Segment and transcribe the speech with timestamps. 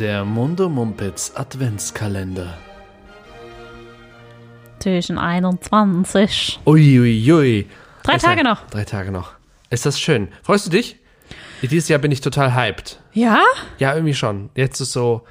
[0.00, 2.54] Der Mundo Mumpitz Adventskalender.
[4.78, 6.60] Türchen 21.
[6.66, 7.32] Uiuiui.
[7.32, 7.66] Ui.
[8.02, 8.66] Drei Es- Tage noch.
[8.70, 9.32] Drei Tage noch.
[9.68, 10.28] Ist das schön?
[10.42, 10.96] Freust du dich?
[11.62, 12.98] Dieses Jahr bin ich total hyped.
[13.12, 13.42] Ja?
[13.78, 14.48] Ja, irgendwie schon.
[14.54, 15.22] Jetzt ist so,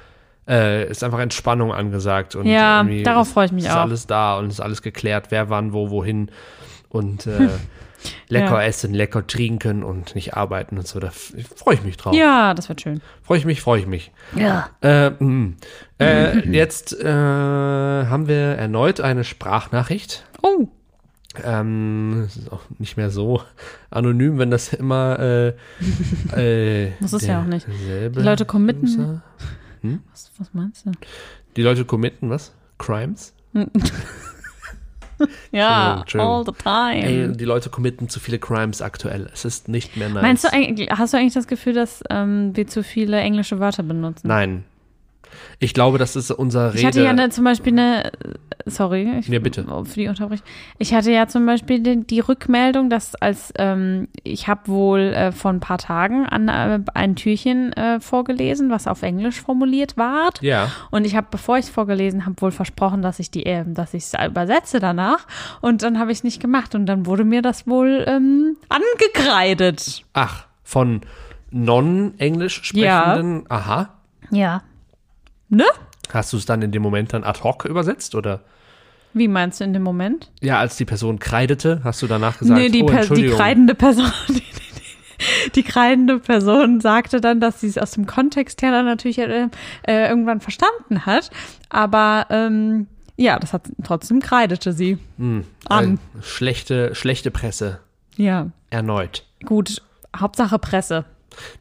[0.48, 2.36] äh, ist einfach Entspannung angesagt.
[2.36, 3.76] Und Ja, darauf ist- freue ich mich ist auch.
[3.80, 6.30] alles da und ist alles geklärt, wer wann, wo, wohin.
[6.90, 7.48] Und äh,
[8.28, 8.62] lecker Ja.
[8.64, 11.00] essen, lecker trinken und nicht arbeiten und so.
[11.00, 12.14] Da freue ich mich drauf.
[12.14, 13.00] Ja, das wird schön.
[13.22, 14.12] Freue ich mich, freue ich mich.
[14.36, 14.70] Ja.
[14.82, 15.56] Äh, mm.
[15.98, 20.24] äh, jetzt äh, haben wir erneut eine Sprachnachricht.
[20.42, 20.66] Oh,
[21.44, 23.40] Ähm, es ist auch nicht mehr so
[23.90, 25.48] anonym, wenn das immer äh,
[26.86, 27.66] äh, Das ist ja auch nicht.
[27.68, 28.86] Die Leute committen.
[28.88, 29.22] User-
[30.10, 30.92] was, was meinst du?
[31.56, 32.52] Die Leute committen, was?
[32.78, 33.32] Crimes?
[35.52, 36.34] Ja, Entschuldigung.
[36.34, 37.04] all the time.
[37.04, 39.28] Ey, die Leute committen zu viele Crimes aktuell.
[39.32, 40.22] Es ist nicht mehr nice.
[40.22, 43.82] Meinst du eigentlich, hast du eigentlich das Gefühl, dass ähm, wir zu viele englische Wörter
[43.82, 44.28] benutzen?
[44.28, 44.64] Nein.
[45.58, 46.78] Ich glaube, das ist unser Rede.
[46.78, 48.12] Ich hatte ja eine, zum Beispiel eine,
[48.66, 49.64] sorry, ich, Ja, bitte.
[49.84, 50.46] für die Unterbrechung.
[50.78, 55.32] Ich hatte ja zum Beispiel die, die Rückmeldung, dass als ähm, ich habe wohl äh,
[55.32, 60.30] vor ein paar Tagen an äh, ein Türchen äh, vorgelesen, was auf Englisch formuliert war.
[60.40, 60.70] ja.
[60.90, 63.94] Und ich habe, bevor ich es vorgelesen habe, wohl versprochen, dass ich die, äh, dass
[63.94, 65.26] ich es übersetze danach.
[65.60, 66.74] Und dann habe ich es nicht gemacht.
[66.74, 70.04] Und dann wurde mir das wohl ähm, angekreidet.
[70.12, 71.00] Ach, von
[71.50, 73.44] non-englisch sprechenden.
[73.48, 73.90] Aha.
[74.30, 74.62] Ja.
[75.50, 75.64] Ne?
[76.12, 78.40] Hast du es dann in dem Moment dann ad hoc übersetzt oder?
[79.12, 80.30] Wie meinst du in dem Moment?
[80.40, 83.36] Ja, als die Person kreidete, hast du danach gesagt, nee, die, oh, Per- die Entschuldigung.
[83.36, 84.10] kreidende Person.
[84.28, 88.86] Die, die, die kreidende Person sagte dann, dass sie es aus dem Kontext her dann
[88.86, 89.48] natürlich äh,
[89.82, 91.30] äh, irgendwann verstanden hat.
[91.68, 94.96] Aber ähm, ja, das hat trotzdem kreidete sie
[95.68, 95.94] an.
[96.18, 97.80] Äh, schlechte, schlechte Presse.
[98.16, 99.24] Ja, Erneut.
[99.44, 99.82] gut.
[100.16, 101.04] Hauptsache Presse.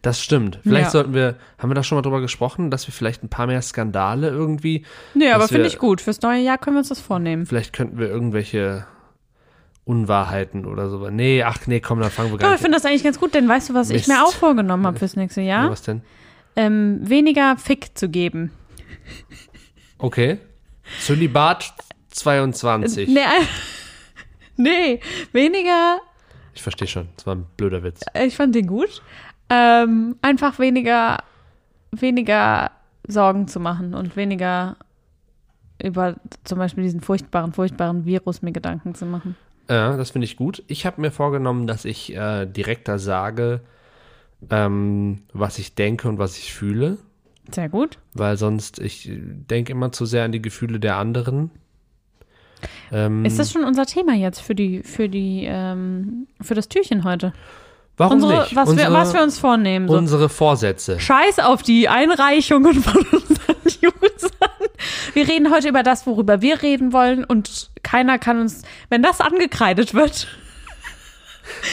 [0.02, 0.60] Das stimmt.
[0.64, 0.90] Vielleicht Ja.
[0.90, 3.62] sollten wir, haben wir da schon mal drüber gesprochen, dass wir vielleicht ein paar mehr
[3.62, 6.02] Skandale irgendwie, Nee, aber finde ich gut.
[6.02, 7.46] Fürs neue Jahr können wir uns das vornehmen.
[7.46, 8.86] vielleicht könnten wir irgendwelche
[9.86, 11.10] Unwahrheiten oder so.
[11.10, 13.34] Nee, ach nee, komm, dann fangen wir gar ich nicht finde das eigentlich ganz gut,
[13.34, 14.08] denn weißt du, was ich Mist.
[14.10, 15.48] mir auch vorgenommen habe fürs nächste an.
[15.48, 15.70] Jahr?
[15.72, 16.02] Was denn?
[16.56, 18.52] Ähm, weniger Fick zu geben.
[19.98, 20.40] Okay.
[21.02, 21.74] Zölibat
[22.12, 23.08] 22.
[23.10, 23.24] Nee, äh,
[24.58, 25.00] nee,
[25.32, 26.00] weniger
[26.54, 28.02] Ich verstehe schon, das war ein blöder Witz.
[28.26, 29.02] Ich fand den gut.
[29.50, 31.18] Ähm, einfach weniger,
[31.92, 32.72] weniger
[33.08, 34.78] Sorgen zu machen und weniger
[35.82, 39.36] über zum Beispiel diesen furchtbaren, furchtbaren Virus mir Gedanken zu machen.
[39.70, 40.64] Ja, das finde ich gut.
[40.68, 43.62] Ich habe mir vorgenommen, dass ich äh, direkter sage,
[44.50, 46.98] ähm, was ich denke und was ich fühle.
[47.52, 47.98] Sehr gut.
[48.14, 51.50] weil sonst ich denke immer zu sehr an die Gefühle der anderen.
[52.92, 57.04] Ähm, Ist das schon unser Thema jetzt für die, für die, ähm, für das Türchen
[57.04, 57.34] heute?
[58.00, 58.56] Warum Unsere, nicht?
[58.56, 59.88] was, unsere, wir, was wir uns vornehmen.
[59.88, 59.96] So.
[59.96, 61.00] unsere Vorsätze.
[61.00, 63.56] Scheiß auf die Einreichungen von unseren
[64.02, 64.32] Usern.
[65.14, 69.22] Wir reden heute über das, worüber wir reden wollen und keiner kann uns, wenn das
[69.22, 70.28] angekreidet wird,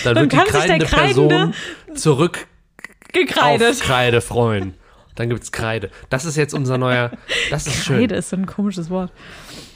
[0.05, 1.55] Dann, dann wird die kann sich der Kreidende Person
[1.95, 2.47] zurück
[3.13, 3.73] gekreidet.
[3.75, 4.75] auf Kreide freuen.
[5.16, 5.91] Dann gibt's Kreide.
[6.10, 7.10] Das ist jetzt unser neuer.
[7.50, 7.99] Das ist schön.
[7.99, 9.12] Kreide ist so ein komisches Wort.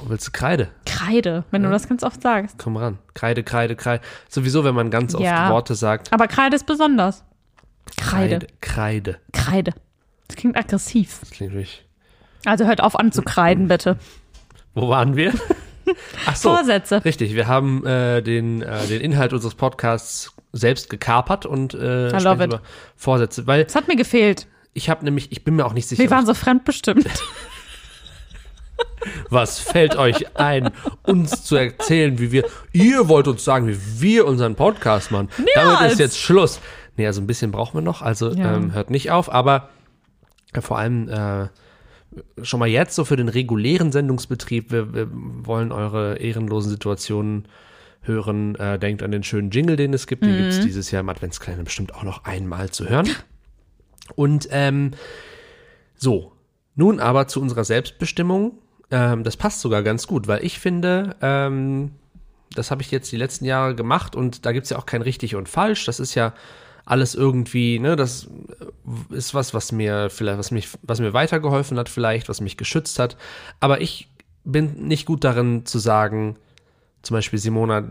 [0.04, 0.68] Willst du Kreide?
[0.86, 2.56] Kreide, wenn du das ganz oft sagst.
[2.58, 2.98] Komm ran.
[3.14, 4.02] Kreide, Kreide, Kreide.
[4.28, 5.50] Sowieso, wenn man ganz oft Ja.
[5.50, 6.12] Worte sagt.
[6.12, 7.24] Aber Kreide ist besonders.
[7.96, 8.46] Kreide.
[8.60, 9.18] Kreide.
[9.32, 9.72] Kreide.
[10.28, 11.18] Das klingt aggressiv.
[11.20, 11.84] Das klingt wirklich.
[12.44, 13.96] Also hört auf anzukreiden, bitte.
[14.74, 15.32] Wo waren wir?
[16.26, 16.54] Ach so.
[16.54, 17.04] Vorsätze.
[17.04, 22.60] Richtig, wir haben äh, den, äh, den Inhalt unseres Podcasts selbst gekapert und äh, über
[22.96, 24.46] Vorsätze, weil Das hat mir gefehlt.
[24.74, 27.06] Ich habe nämlich, ich bin mir auch nicht sicher, Wir waren so fremdbestimmt.
[29.30, 30.70] was fällt euch ein,
[31.04, 35.28] uns zu erzählen, wie wir, ihr wollt uns sagen, wie wir unseren Podcast machen.
[35.54, 35.92] Damit Niemals.
[35.94, 36.60] ist jetzt Schluss.
[36.96, 38.56] Nee, also ein bisschen brauchen wir noch, also Ja.
[38.56, 39.70] ähm, hört nicht auf, aber
[40.52, 41.48] äh, vor allem äh,
[42.42, 47.46] schon mal jetzt so für den regulären Sendungsbetrieb, wir, wir wollen eure ehrenlosen Situationen
[48.02, 48.56] hören.
[48.56, 50.24] Äh, denkt an den schönen Jingle, den es gibt.
[50.24, 53.08] Den gibt es dieses Jahr im Adventskalender bestimmt auch noch einmal zu hören.
[54.16, 54.92] Und ähm,
[55.96, 56.32] so,
[56.74, 58.58] nun aber zu unserer Selbstbestimmung.
[58.90, 61.92] Ähm, das passt sogar ganz gut, weil ich finde, ähm,
[62.54, 65.02] das habe ich jetzt die letzten Jahre gemacht und da gibt es ja auch kein
[65.02, 65.84] richtig und falsch.
[65.84, 66.32] Das ist ja
[66.84, 68.28] alles irgendwie, ne, das
[69.10, 72.98] ist was, was mir vielleicht, was mich, was mir weitergeholfen hat, vielleicht, was mich geschützt
[72.98, 73.16] hat.
[73.60, 74.08] Aber ich
[74.44, 76.36] bin nicht gut darin zu sagen,
[77.02, 77.84] zum Beispiel Simona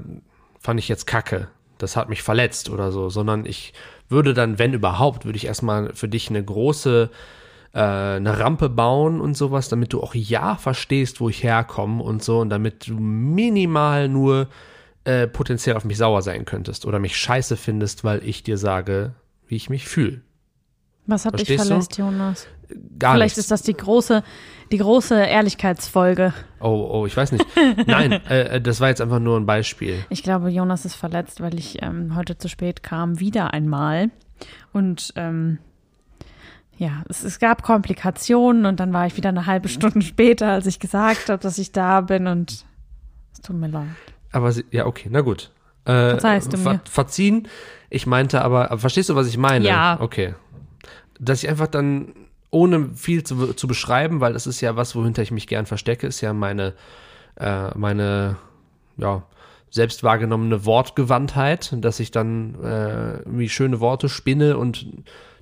[0.60, 3.74] fand ich jetzt kacke, das hat mich verletzt oder so, sondern ich
[4.10, 7.10] würde dann, wenn überhaupt, würde ich erstmal für dich eine große
[7.74, 12.24] äh, eine Rampe bauen und sowas, damit du auch ja verstehst, wo ich herkomme und
[12.24, 14.48] so und damit du minimal nur
[15.04, 19.14] äh, potenziell auf mich sauer sein könntest oder mich scheiße findest, weil ich dir sage,
[19.48, 20.22] wie ich mich fühle.
[21.06, 22.04] Was hat dich Verstehst du?
[22.04, 22.48] Jonas?
[22.98, 23.40] Gar Vielleicht nichts.
[23.40, 24.24] ist das die große,
[24.72, 26.34] die große Ehrlichkeitsfolge.
[26.60, 27.46] Oh, oh, ich weiß nicht.
[27.88, 30.04] Nein, äh, äh, das war jetzt einfach nur ein Beispiel.
[30.10, 34.12] Ich glaube, Jonas ist verletzt, weil ich ähm, heute zu spät kam, wieder einmal.
[34.72, 35.60] Und ähm,
[36.78, 40.66] ja, es, es gab Komplikationen und dann war ich wieder eine halbe Stunde später, als
[40.66, 42.66] ich gesagt habe, dass ich da bin und
[43.34, 43.88] es tut mir leid.
[44.32, 45.52] Aber sie, ja, okay, na gut.
[45.86, 46.82] Äh, Verzeihst du mir.
[46.90, 47.48] Verziehen.
[47.90, 49.68] Ich meinte aber, aber, verstehst du, was ich meine?
[49.68, 49.98] Ja.
[50.00, 50.36] Okay.
[51.20, 52.14] Dass ich einfach dann,
[52.52, 56.08] ohne viel zu, zu beschreiben, weil das ist ja was, wohinter ich mich gern verstecke,
[56.08, 56.74] ist ja meine,
[57.40, 58.38] äh, meine,
[58.98, 59.24] ja,
[59.72, 64.88] selbst wahrgenommene Wortgewandtheit, dass ich dann äh, irgendwie schöne Worte spinne und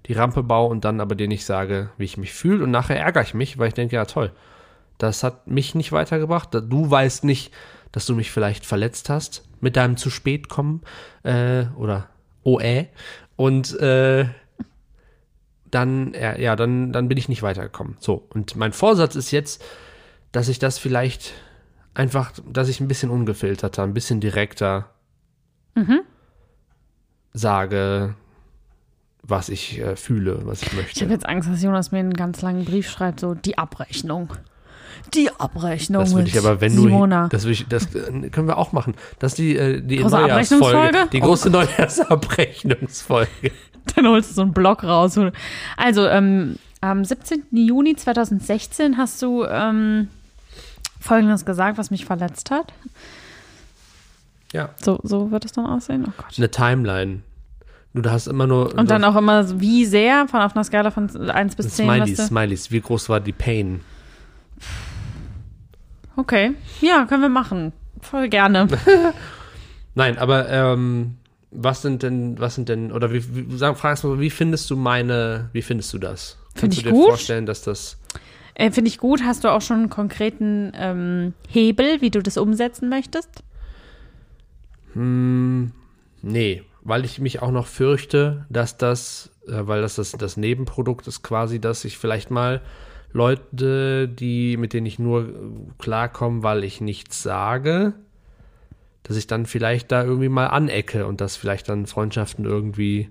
[0.05, 2.99] die Rampe baue und dann aber dir nicht sage, wie ich mich fühle und nachher
[2.99, 4.31] ärgere ich mich, weil ich denke, ja toll,
[4.97, 6.49] das hat mich nicht weitergebracht.
[6.53, 7.53] Du weißt nicht,
[7.91, 10.81] dass du mich vielleicht verletzt hast mit deinem zu spät kommen
[11.23, 12.09] äh, oder
[12.43, 12.87] OE
[13.35, 14.25] und äh,
[15.71, 17.97] dann ja, ja dann dann bin ich nicht weitergekommen.
[17.99, 19.63] So und mein Vorsatz ist jetzt,
[20.31, 21.33] dass ich das vielleicht
[21.93, 24.89] einfach, dass ich ein bisschen ungefilterter, ein bisschen direkter
[27.33, 28.15] sage,
[29.21, 31.05] was ich äh, fühle, was ich Ich habe möchte.
[31.05, 34.33] jetzt Angst, dass Jonas mir einen ganz langen Brief schreibt, so die Abrechnung.
[35.13, 36.03] Die Abrechnung.
[36.03, 37.23] Das würde ich aber, wenn Simona.
[37.23, 38.95] du, das, ich, das äh, können wir auch machen.
[39.19, 41.09] Das ist die, äh, die Große Neujahrsfolge, Abrechnungsfolge?
[41.11, 43.51] die Oh große Neujahrsabrechnungsfolge.
[43.95, 45.17] Dann holst du so einen Block raus.
[45.77, 47.43] Also, ähm, am 17.
[47.51, 50.09] Juni 2016 hast du ähm,
[50.99, 52.73] Folgendes gesagt, was mich verletzt hat.
[54.53, 56.05] Ja, So, so wird es dann aussehen.
[56.07, 56.37] Oh Gott.
[56.37, 57.21] eine Timeline.
[57.93, 61.09] Du hast immer nur Und dann auch immer, wie sehr, von auf einer Skala von
[61.29, 61.85] 1 bis 10.
[61.85, 62.71] Smileys, Smileys.
[62.71, 63.81] Wie groß war die Pain?
[66.17, 66.53] Okay.
[66.81, 67.71] Ja, können wir machen.
[68.01, 68.67] Voll gerne.
[69.95, 71.15] Nein, aber ähm,
[71.51, 74.75] was sind denn, was sind denn, oder wie, wie sag, fragst du, wie findest du
[74.75, 76.37] meine, wie findest du das?
[76.55, 77.07] Find Kannst ich du dir gut.
[77.07, 77.97] vorstellen, dass das,
[78.55, 79.21] äh, Finde ich gut.
[79.23, 83.43] Hast du auch schon einen konkreten ähm, Hebel, wie du das umsetzen möchtest?
[84.93, 85.71] hm,
[86.23, 91.07] nee, weil ich mich auch noch fürchte, dass das, äh, weil das, das das Nebenprodukt
[91.07, 92.61] ist quasi, dass ich vielleicht mal
[93.13, 95.31] Leute, die, mit denen ich nur äh,
[95.79, 97.93] klarkomme, weil ich nichts sage,
[99.03, 103.09] dass ich dann vielleicht da irgendwie mal anecke und dass vielleicht dann Freundschaften irgendwie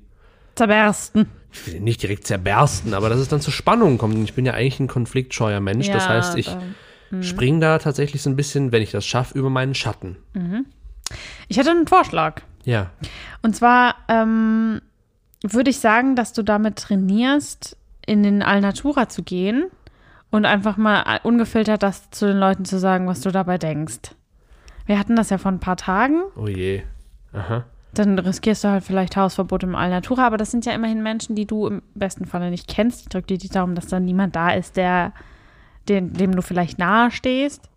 [0.55, 1.27] Zerbersten.
[1.53, 4.15] ich will nicht direkt zerbersten, aber dass es dann zu Spannungen kommt.
[4.15, 5.91] Und ich bin ja eigentlich ein konfliktscheuer Mensch.
[5.91, 9.39] das Ja, heißt, ich da- spring da tatsächlich so ein bisschen, wenn ich das schaffe,
[9.39, 10.17] über meinen Schatten.
[11.49, 12.43] Ich hätte einen Vorschlag.
[12.65, 12.91] Ja.
[13.43, 14.81] Und zwar ähm,
[15.43, 17.77] würde ich sagen, dass du damit trainierst,
[18.07, 19.67] in den Alnatura zu gehen
[20.37, 24.15] und einfach mal ungefiltert das zu den Leuten zu sagen, was du dabei denkst.
[24.85, 26.23] Wir hatten das ja vor ein paar Tagen.
[26.37, 26.83] Oh je.
[27.33, 27.65] Aha.
[27.95, 31.47] Dann riskierst du halt vielleicht Hausverbot im Alnatura, aber das sind ja immerhin Menschen, die
[31.47, 33.01] du im besten Falle nicht kennst.
[33.01, 35.15] Ich drücke dir die Daumen, dass dann niemand da ist, der,
[35.89, 37.71] dem, dem du vielleicht nahe stehst.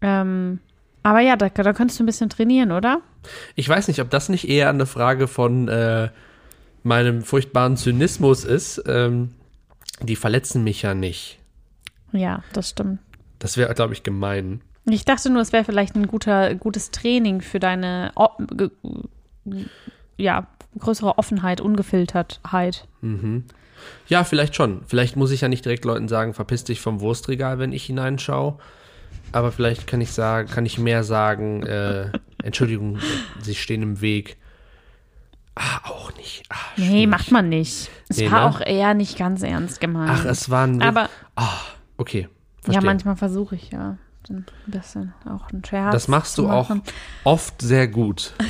[0.00, 0.58] Ähm,
[1.02, 3.02] aber ja, da, da könntest du ein bisschen trainieren, oder?
[3.56, 6.08] Ich weiß nicht, ob das nicht eher eine Frage von äh,
[6.82, 8.82] meinem furchtbaren Zynismus ist.
[8.86, 9.32] Ähm,
[10.00, 11.38] die verletzen mich ja nicht.
[12.12, 13.00] Ja, das stimmt.
[13.38, 14.60] Das wäre, glaube ich, gemein.
[14.84, 18.12] Ich dachte nur, es wäre vielleicht ein guter, gutes Training für deine
[20.16, 20.46] ja,
[20.78, 22.86] größere Offenheit, Ungefiltertheit.
[24.06, 24.82] Ja, vielleicht schon.
[24.86, 28.58] Vielleicht muss ich ja nicht direkt Leuten sagen, verpiss dich vom Wurstregal, wenn ich hineinschaue.
[29.32, 32.10] Aber vielleicht kann ich sagen, kann ich mehr sagen, äh,
[32.42, 32.98] Entschuldigung,
[33.40, 34.36] sie stehen im Weg.
[35.54, 36.44] Ah, auch nicht.
[36.48, 37.90] Ah, Nee, macht man nicht.
[38.08, 38.56] Es Nee, war ne?
[38.56, 40.10] auch eher nicht ganz ernst gemeint.
[40.12, 40.82] Ach, es war ein.
[40.82, 41.08] Aber
[42.02, 42.22] okay.
[42.22, 42.28] ja,
[42.64, 42.84] Verstehe.
[42.84, 43.96] manchmal versuche ich ja
[44.28, 45.92] ein bisschen auch einen Scherz.
[45.92, 46.70] das machst du auch
[47.24, 48.34] oft sehr gut.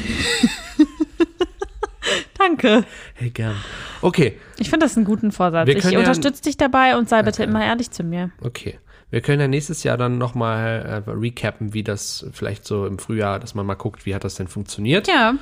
[2.39, 2.85] Danke.
[3.15, 3.55] Hey, gern.
[4.01, 5.69] Okay, Ich finde das einen guten Vorsatz.
[5.69, 8.31] Ich ja- unterstütze dich dabei und sei bitte immer ehrlich zu mir.
[8.41, 8.79] okay.
[9.11, 13.39] Wir können ja nächstes Jahr dann nochmal äh, recappen, wie das vielleicht so im Frühjahr,
[13.39, 15.07] dass man mal guckt, wie hat das denn funktioniert.
[15.07, 15.35] Ja,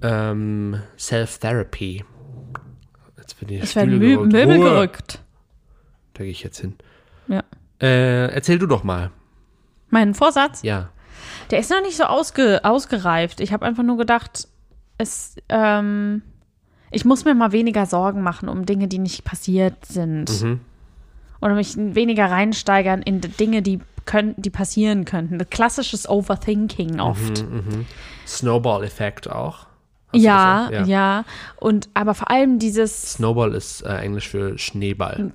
[0.00, 2.04] Ähm, Self-Therapy.
[3.16, 5.18] Jetzt bin ich werden Mö Möbel gerückt.
[6.14, 6.76] Da gehe ich jetzt hin.
[7.28, 7.42] Ja.
[7.80, 9.10] Äh, erzähl du doch mal.
[9.90, 10.62] Mein Vorsatz?
[10.62, 10.90] Ja.
[11.50, 13.40] Der ist noch nicht so ausge ausgereift.
[13.40, 14.48] Ich habe einfach nur gedacht,
[14.98, 16.22] es, ähm,
[16.90, 20.42] ich muss mir mal weniger Sorgen machen um Dinge, die nicht passiert sind.
[20.42, 20.60] Mhm.
[21.40, 25.38] Oder mich weniger reinsteigern in Dinge, die können, die passieren könnten.
[25.50, 27.44] Klassisches Overthinking oft.
[27.44, 27.86] Mhm,
[28.26, 29.67] Snowball-Effekt auch.
[30.12, 31.24] Ja, das ja,
[31.56, 35.32] Und aber vor allem dieses, Snowball ist äh, Englisch für Schneeball.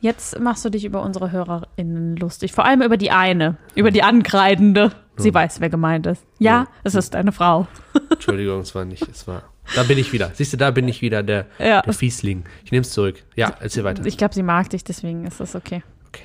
[0.00, 2.52] jetzt machst du dich über unsere HörerInnen lustig.
[2.52, 4.92] Vor allem über die eine, über die Angreidende.
[5.16, 6.24] Sie weiß, wer gemeint ist.
[6.38, 6.66] Ja, Ja.
[6.82, 7.66] es ist eine Frau.
[8.10, 9.42] Entschuldigung, es war nicht, es war.
[9.74, 10.30] Da bin ich wieder.
[10.34, 11.80] Siehst du, da bin ich wieder, der, Ja.
[11.82, 12.44] der Fiesling.
[12.64, 13.22] Ich nehme es zurück.
[13.36, 14.04] Ja, erzähl weiter.
[14.04, 15.82] Ich glaube, sie mag dich, deswegen ist das okay.
[16.08, 16.24] Okay.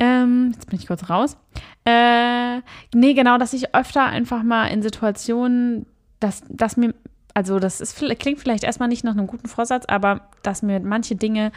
[0.00, 1.36] Ähm, jetzt bin ich kurz raus.
[1.84, 2.58] Äh,
[2.94, 5.86] nee, genau, dass ich öfter einfach mal in Situationen,
[6.20, 6.94] dass, dass mir,
[7.34, 11.16] also das ist, klingt vielleicht erstmal nicht nach einem guten Vorsatz, aber dass mir manche
[11.16, 11.52] Dinge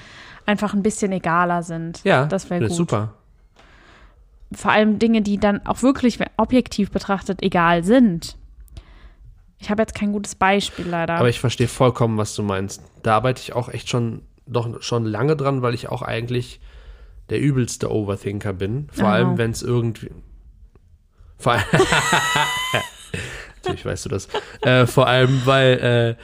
[0.46, 2.04] einfach ein bisschen egaler sind.
[2.04, 2.74] Ja, das wäre gut.
[2.76, 3.14] super.
[4.54, 8.38] Vor allem Dinge, die dann auch wirklich objektiv betrachtet egal sind.
[9.60, 11.14] Ich habe jetzt kein gutes Beispiel leider.
[11.16, 12.82] Aber ich verstehe vollkommen, was du meinst.
[13.04, 16.60] Da arbeite ich auch echt schon, doch schon lange dran, weil ich auch eigentlich
[17.30, 18.90] der übelste Overthinker bin.
[18.92, 19.08] Vor Oh.
[19.12, 20.12] allem, wenn es irgendwie.
[21.38, 21.64] Vor allem.
[23.64, 24.28] Natürlich weißt du das.
[24.62, 26.24] Äh, vor allem, weil, äh,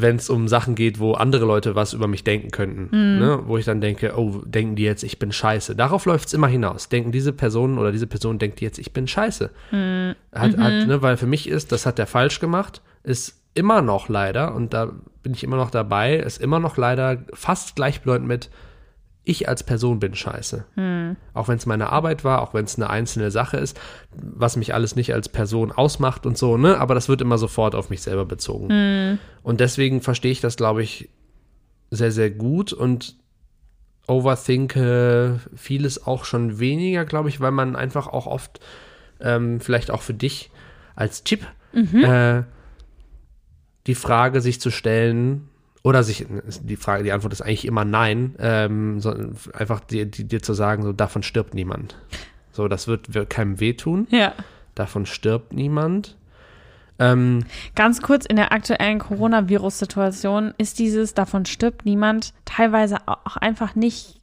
[0.00, 3.18] wenn es um Sachen geht, wo andere Leute was über mich denken könnten, Mhm.
[3.18, 3.40] ne?
[3.46, 5.74] wo ich dann denke, oh, denken die jetzt, ich bin scheiße.
[5.74, 6.88] Darauf läuft es immer hinaus.
[6.88, 9.50] Denken diese Person oder diese Person denkt jetzt, ich bin scheiße.
[9.72, 10.14] Mhm.
[10.32, 14.08] Hat, hat, ne, weil für mich ist, das hat der falsch gemacht, ist immer noch
[14.08, 14.92] leider, und da
[15.24, 18.50] bin ich immer noch dabei, ist immer noch leider fast gleichbedeutend mit,
[19.28, 20.64] ich als Person bin scheiße.
[21.34, 23.78] Auch wenn es meine Arbeit war, auch wenn es eine einzelne Sache ist,
[24.16, 26.78] was mich alles nicht als Person ausmacht und so, ne?
[26.78, 28.68] Aber das wird immer sofort auf mich selber bezogen.
[29.42, 31.10] Und deswegen verstehe ich das, glaube ich,
[31.90, 33.16] sehr, sehr gut und
[34.06, 38.60] overthinke vieles auch schon weniger, glaube ich, weil man einfach auch oft,
[39.20, 40.50] ähm, vielleicht auch für dich
[40.96, 41.46] als Tipp,
[42.04, 42.42] äh,
[43.86, 45.47] die Frage sich zu stellen,
[45.82, 46.26] oder sich,
[46.62, 50.54] die Frage, die Antwort ist eigentlich immer nein, ähm, sondern einfach dir, dir, dir zu
[50.54, 51.96] sagen, so davon stirbt niemand.
[52.52, 54.34] So, das wird, wird keinem wehtun, ja.
[54.74, 56.16] davon stirbt niemand.
[56.98, 57.44] Ähm,
[57.76, 64.17] Ganz kurz, in der aktuellen Coronavirus-Situation ist dieses, davon stirbt niemand, teilweise auch einfach nicht,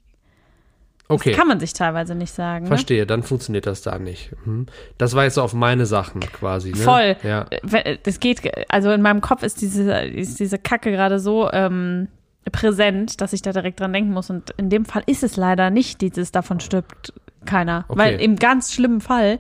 [1.10, 1.32] okay.
[1.34, 2.64] kann man sich teilweise nicht sagen.
[2.66, 2.68] Ne?
[2.70, 4.32] Verstehe, dann funktioniert das da nicht.
[4.46, 4.66] Mhm.
[4.98, 6.72] Das war jetzt so auf meine Sachen quasi.
[6.72, 6.78] Ne?
[6.78, 7.16] Voll.
[7.24, 7.46] Ja.
[7.50, 11.50] Äh, wenn- Das geht, also in meinem Kopf ist diese, ist diese Kacke gerade so
[11.52, 12.08] ähm,
[12.52, 14.30] präsent, dass ich da direkt dran denken muss.
[14.30, 17.14] Und in dem Fall ist es leider nicht dieses, davon stirbt
[17.46, 17.86] keiner.
[17.88, 18.00] Okay.
[18.00, 19.40] Weil im ganz schlimmen Fall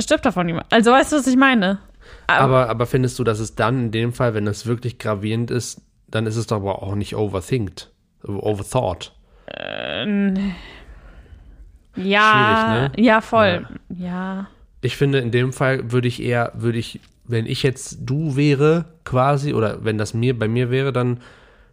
[0.00, 0.66] stirbt davon niemand.
[0.72, 1.78] Also weißt du, was ich meine?
[2.26, 5.82] Aber, aber findest du, dass es dann in dem Fall, wenn es wirklich gravierend ist,
[6.08, 7.90] dann ist es doch aber auch nicht overthinkt,
[8.26, 9.12] overthought.
[11.96, 13.04] Ja, Schwierig, ne?
[13.04, 13.66] ja, voll.
[13.88, 14.46] Ja.
[14.80, 18.86] Ich finde, in dem Fall würde ich eher, würde ich, wenn ich jetzt du wäre,
[19.04, 21.20] quasi, oder wenn das mir bei mir wäre, dann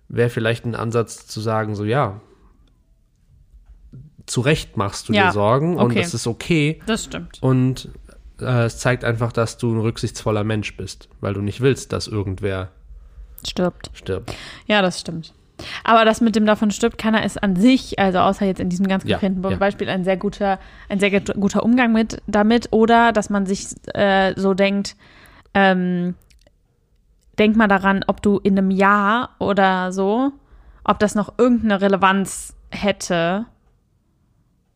[0.10, 2.19] wäre vielleicht ein Ansatz zu sagen, so ja,
[4.25, 6.00] zu Recht machst du Ja, dir Sorgen und okay.
[6.01, 7.38] es ist okay Das stimmt.
[7.41, 7.89] und
[8.41, 12.07] äh, es zeigt einfach, dass du ein rücksichtsvoller Mensch bist, weil du nicht willst, dass
[12.07, 12.72] irgendwer
[13.48, 13.89] Stirbt.
[13.93, 14.34] stirbt.
[14.65, 15.34] Ja, das stimmt.
[15.83, 18.87] Aber das mit dem davon stirbt keiner ist an sich, also außer jetzt in diesem
[18.87, 19.57] ganz Ja, konkreten ja.
[19.57, 20.59] Beispiel, ein sehr guter,
[20.89, 22.67] ein sehr gut- guter Umgang mit damit.
[22.71, 24.95] Oder dass man sich äh, so denkt,
[25.53, 26.15] ähm,
[27.39, 30.31] denk mal daran, ob du in einem Jahr oder so,
[30.83, 33.45] ob das noch irgendeine Relevanz hätte,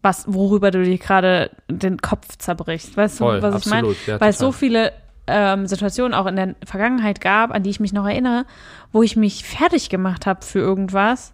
[0.01, 2.97] was, worüber du dir gerade den Kopf zerbrichst.
[2.97, 3.87] Weißt Voll, du, was ich meine?
[3.87, 4.91] absolut, ja, Weil es so viele
[5.27, 8.45] ähm, Situationen auch in der Vergangenheit gab, an die ich mich noch erinnere,
[8.91, 11.33] wo ich mich fertig gemacht habe für irgendwas,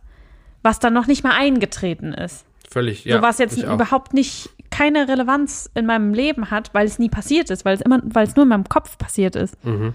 [0.64, 2.46] was dann noch nicht mal eingetreten ist.
[2.70, 3.18] Völlig, ja.
[3.18, 7.50] so was jetzt überhaupt nicht keine Relevanz in meinem Leben hat, weil es nie passiert
[7.50, 9.64] ist, weil es immer, weil es nur in meinem Kopf passiert ist.
[9.66, 9.94] Mhm.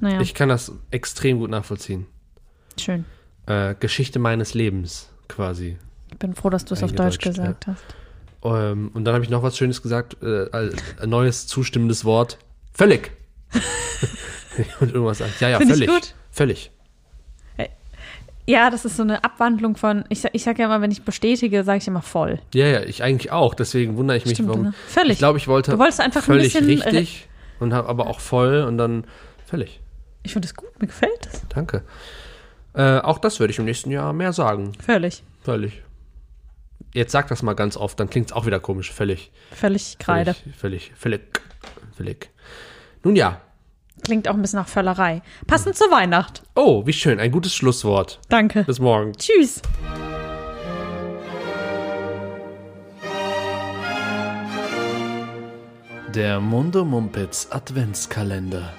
[0.00, 2.06] Naja, Ich kann das extrem gut nachvollziehen.
[2.78, 3.04] schön.
[3.46, 5.78] Äh, Geschichte meines Lebens quasi.
[6.10, 7.82] Ich bin froh, dass du es auf Deutsch gesagt hast.
[8.44, 10.48] Ähm, und dann habe ich noch was Schönes gesagt, äh,
[11.00, 12.38] ein neues zustimmendes Wort.
[12.78, 13.10] Völlig.
[14.80, 15.40] und irgendwas sagt.
[15.40, 15.90] Ja, ja, Find völlig.
[16.30, 16.70] Völlig.
[18.46, 21.02] Ja, das ist so eine Abwandlung von, ich, sag- ich sage ja immer, wenn ich
[21.02, 22.38] bestätige, sage ich immer voll.
[22.54, 23.52] Ja, ja, ich eigentlich auch.
[23.52, 24.62] Deswegen wundere ich mich, Stimmt, warum.
[24.62, 24.74] ne?
[24.86, 25.12] Völlig.
[25.12, 27.28] Ich glaube, ich wollte, Du wolltest einfach ein völlig bisschen, äh, richtig
[27.60, 29.04] und habe aber auch voll und dann
[29.46, 29.80] völlig.
[30.22, 31.42] Ich finde es gut, mir gefällt es.
[31.50, 31.82] Danke.
[32.72, 34.72] Äh, auch das würde ich im nächsten Jahr mehr sagen.
[34.82, 35.22] Völlig.
[35.42, 35.82] Völlig.
[36.94, 38.90] Jetzt sag das mal ganz oft, dann klingt es auch wieder komisch.
[38.92, 39.30] Völlig.
[39.50, 40.32] Völlig Kreide.
[40.32, 41.20] Völlig, völlig, völlig,
[41.98, 42.30] völlig.
[43.02, 43.40] Nun ja.
[44.04, 45.22] Klingt auch ein bisschen nach Völlerei.
[45.46, 46.42] Passend zur Weihnacht.
[46.54, 47.18] Oh, wie schön.
[47.18, 48.20] Ein gutes Schlusswort.
[48.28, 48.62] Danke.
[48.64, 49.12] Bis morgen.
[49.14, 49.60] Tschüss.
[56.14, 58.72] Der Mundo Mumpitz Adventskalender.